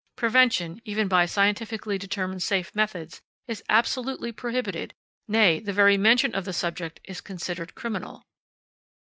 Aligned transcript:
Prevention, 0.15 0.81
even 0.83 1.07
by 1.07 1.27
scientifically 1.27 1.99
determined 1.99 2.41
safe 2.41 2.73
methods, 2.73 3.21
is 3.47 3.63
absolutely 3.69 4.31
prohibited; 4.31 4.95
nay, 5.27 5.59
the 5.59 5.73
very 5.73 5.95
mention 5.95 6.33
of 6.33 6.43
the 6.43 6.53
subject 6.53 6.99
is 7.03 7.21
considered 7.21 7.75
criminal. 7.75 8.25